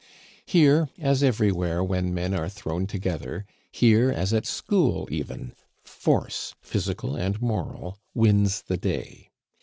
Here, 0.47 0.89
as 0.97 1.21
everywhere 1.21 1.83
when 1.83 2.11
men 2.11 2.33
are 2.33 2.49
thrown 2.49 2.87
together, 2.87 3.45
here, 3.71 4.09
as 4.11 4.33
at 4.33 4.47
school 4.47 5.07
even, 5.11 5.53
force, 5.83 6.55
physical 6.59 7.15
and 7.15 7.39
moral, 7.39 7.99
wins 8.15 8.63
the 8.63 8.77
day. 8.77 9.29